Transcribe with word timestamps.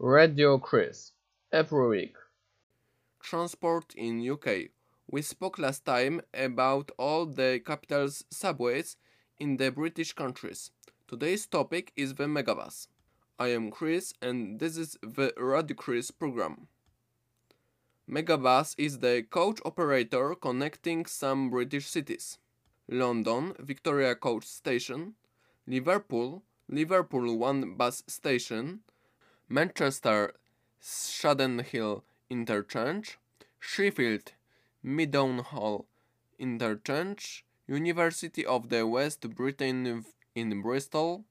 Radio 0.00 0.58
Chris 0.58 1.10
every 1.50 1.88
week. 1.88 2.14
Transport 3.20 3.92
in 3.96 4.30
UK. 4.30 4.70
We 5.10 5.22
spoke 5.22 5.58
last 5.58 5.84
time 5.84 6.20
about 6.32 6.92
all 6.96 7.26
the 7.26 7.60
capital's 7.66 8.24
subways 8.30 8.96
in 9.40 9.56
the 9.56 9.72
British 9.72 10.12
countries. 10.12 10.70
Today's 11.08 11.48
topic 11.48 11.92
is 11.96 12.14
the 12.14 12.26
Megabus. 12.26 12.86
I 13.40 13.48
am 13.48 13.72
Chris 13.72 14.14
and 14.22 14.60
this 14.60 14.76
is 14.76 14.96
the 15.02 15.32
Radio 15.36 15.74
Chris 15.74 16.12
program. 16.12 16.68
Megabus 18.08 18.76
is 18.78 19.00
the 19.00 19.24
coach 19.28 19.58
operator 19.64 20.36
connecting 20.36 21.06
some 21.06 21.50
British 21.50 21.88
cities. 21.88 22.38
London, 22.88 23.52
Victoria 23.58 24.14
Coach 24.14 24.44
Station, 24.44 25.14
Liverpool, 25.66 26.44
Liverpool 26.68 27.36
One 27.36 27.74
Bus 27.74 28.04
Station, 28.06 28.82
Manchester 29.50 30.34
Shudehill 30.82 32.02
Interchange, 32.28 33.18
Sheffield 33.58 34.32
Meadowhall 34.84 35.86
Interchange, 36.38 37.46
University 37.66 38.44
of 38.44 38.68
the 38.68 38.86
West 38.86 39.22
Britain 39.34 40.04
in 40.34 40.60
Bristol, 40.60 41.24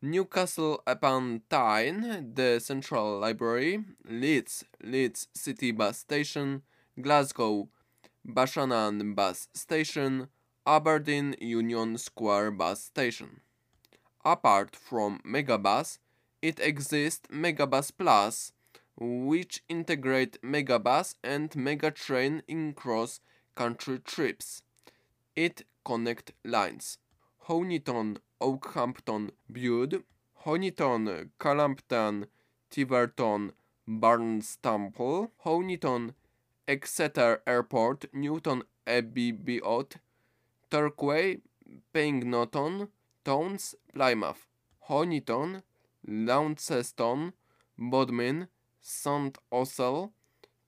Newcastle 0.00 0.82
upon 0.86 1.42
Tyne, 1.50 2.32
the 2.34 2.60
Central 2.60 3.18
Library, 3.18 3.84
Leeds, 4.08 4.64
Leeds 4.82 5.28
City 5.34 5.70
Bus 5.70 5.98
Station, 5.98 6.62
Glasgow, 6.98 7.68
Buchanan 8.24 9.14
Bus 9.14 9.48
Station, 9.52 10.28
Aberdeen 10.66 11.36
Union 11.40 11.98
Square 11.98 12.52
Bus 12.52 12.84
Station. 12.84 13.40
Apart 14.24 14.74
from 14.74 15.20
Megabus, 15.26 15.98
it 16.42 16.60
exists 16.60 17.28
Megabus 17.32 17.90
Plus, 17.96 18.52
which 18.96 19.62
integrate 19.68 20.40
Megabus 20.42 21.14
and 21.22 21.50
Megatrain 21.50 22.42
in 22.48 22.72
cross-country 22.72 24.00
trips. 24.00 24.62
It 25.36 25.64
connect 25.84 26.32
lines. 26.44 26.98
Honiton, 27.48 28.18
Okehampton, 28.40 29.30
Bude, 29.50 30.02
Honiton, 30.44 31.30
Cullompton, 31.38 32.26
Tiverton, 32.70 33.52
Barnstaple, 33.88 35.30
Honiton, 35.44 36.14
Exeter 36.66 37.40
Airport, 37.46 38.12
Newton 38.12 38.62
Abbey 38.86 39.32
Biot, 39.32 39.94
Torquay, 40.70 41.38
Paignton, 41.94 42.88
Totnes, 43.24 43.74
Plymouth, 43.94 44.46
Honiton, 44.88 45.62
Launceston, 46.06 47.32
Bodmin, 47.78 48.48
St. 48.80 49.38
Austell, 49.50 50.12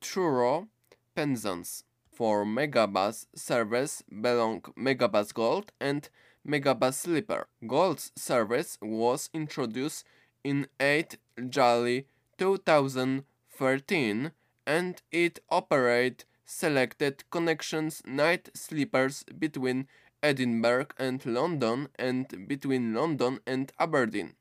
Truro, 0.00 0.68
Penzance. 1.14 1.84
For 2.14 2.44
Megabus 2.44 3.26
service 3.34 4.04
belong 4.08 4.60
Megabus 4.78 5.34
Gold 5.34 5.72
and 5.80 6.08
Megabus 6.46 6.94
Sleeper. 6.94 7.48
Gold's 7.66 8.12
service 8.14 8.78
was 8.80 9.30
introduced 9.34 10.06
in 10.44 10.68
8 10.78 11.18
July 11.48 12.04
2013 12.38 14.30
and 14.64 15.02
it 15.10 15.40
operate 15.50 16.24
selected 16.44 17.24
connections 17.30 18.00
night 18.06 18.50
sleepers 18.54 19.24
between 19.36 19.88
Edinburgh 20.22 20.88
and 20.98 21.24
London 21.26 21.88
and 21.98 22.46
between 22.46 22.94
London 22.94 23.40
and 23.44 23.72
Aberdeen. 23.80 24.34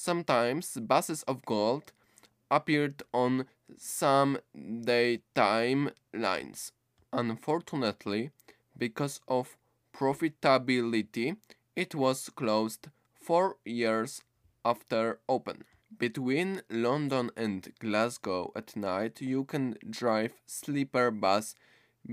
Sometimes 0.00 0.74
buses 0.74 1.24
of 1.24 1.44
gold 1.44 1.90
appeared 2.52 3.02
on 3.12 3.46
some 3.76 4.38
daytime 4.54 5.90
lines. 6.14 6.70
Unfortunately, 7.12 8.30
because 8.78 9.20
of 9.26 9.56
profitability, 9.92 11.36
it 11.74 11.96
was 11.96 12.30
closed 12.30 12.90
four 13.12 13.56
years 13.64 14.22
after 14.64 15.18
open. 15.28 15.64
Between 15.98 16.62
London 16.70 17.32
and 17.36 17.72
Glasgow 17.80 18.52
at 18.54 18.76
night 18.76 19.20
you 19.20 19.42
can 19.42 19.76
drive 19.90 20.34
sleeper 20.46 21.10
bus 21.10 21.56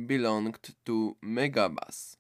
belonged 0.08 0.74
to 0.86 1.18
Megabus. 1.24 2.18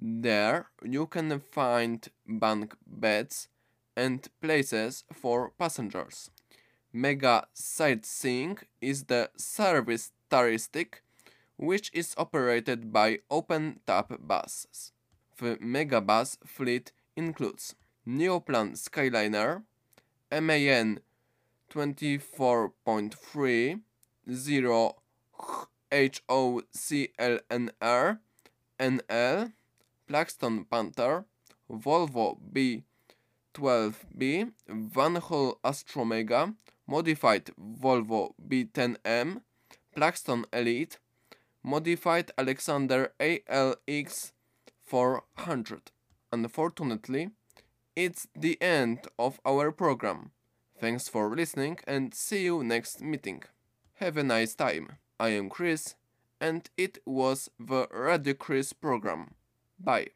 There 0.00 0.70
you 0.82 1.06
can 1.06 1.38
find 1.38 2.08
bunk 2.26 2.74
beds 2.84 3.46
and 3.96 4.28
places 4.40 5.04
for 5.12 5.50
passengers. 5.58 6.30
Mega 6.92 7.46
Sightseeing 7.54 8.58
is 8.80 9.04
the 9.04 9.30
service 9.36 10.10
touristic 10.30 11.02
which 11.56 11.90
is 11.94 12.14
operated 12.16 12.92
by 12.92 13.18
Open 13.30 13.78
Tap 13.86 14.12
buses. 14.26 14.92
The 15.38 15.56
Megabus 15.56 16.38
fleet 16.44 16.92
includes 17.16 17.74
Neoplan 18.06 18.76
Skyliner, 18.76 19.62
MAN 20.30 21.00
24.3, 21.70 23.80
0 24.30 24.96
HOCLNR, 25.90 28.18
NL, 28.80 29.52
Plaxton 30.08 30.64
Panther, 30.64 31.26
Volvo 31.70 32.38
B12B, 33.54 34.52
Van 34.68 35.16
Hool 35.16 35.58
Astromega, 35.64 36.54
modified 36.86 37.50
Volvo 37.58 38.34
B10M, 38.48 39.42
Plaxton 39.94 40.44
Elite, 40.52 40.98
modified 41.62 42.30
Alexander 42.38 43.12
ALX 43.20 44.32
400. 44.84 45.90
Unfortunately, 46.32 47.30
it's 47.94 48.26
the 48.34 48.60
end 48.62 49.08
of 49.18 49.40
our 49.44 49.70
program. 49.70 50.30
Thanks 50.80 51.08
for 51.08 51.34
listening 51.34 51.78
and 51.86 52.14
see 52.14 52.44
you 52.44 52.64
next 52.64 53.00
meeting. 53.00 53.42
Have 53.94 54.16
a 54.16 54.22
nice 54.22 54.54
time. 54.54 54.96
I 55.20 55.28
am 55.30 55.48
Chris 55.48 55.94
and 56.40 56.68
it 56.76 56.98
was 57.06 57.48
the 57.58 57.86
Radio 57.92 58.34
Chris 58.34 58.72
program. 58.72 59.34
Bye. 59.78 60.08